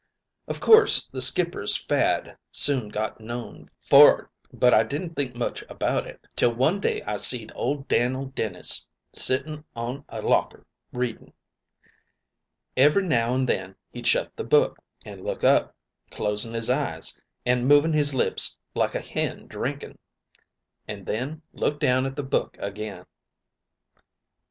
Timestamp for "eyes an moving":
16.71-17.93